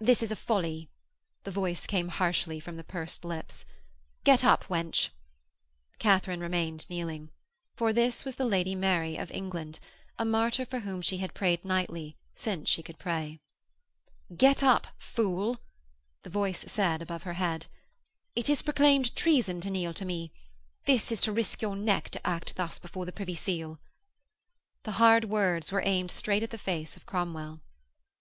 [0.00, 0.88] 'This is a folly,'
[1.44, 3.64] the voice came harshly from the pursed lips.
[4.24, 5.10] 'Get up, wench.'
[6.00, 7.30] Katharine remained kneeling.
[7.76, 9.78] For this was the Lady Mary of England
[10.18, 13.38] a martyr for whom she had prayed nightly since she could pray.
[14.36, 15.60] 'Get up, fool,'
[16.24, 17.66] the voice said above her head.
[18.34, 20.32] 'It is proclaimed treason to kneel to me.
[20.86, 23.78] This is to risk your neck to act thus before Privy Seal.'
[24.82, 27.60] The hard words were aimed straight at the face of Cromwell.